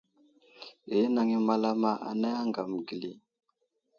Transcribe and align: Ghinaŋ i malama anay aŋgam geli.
Ghinaŋ 0.89 1.27
i 1.37 1.37
malama 1.47 1.91
anay 2.09 2.35
aŋgam 2.41 2.71
geli. 2.87 3.11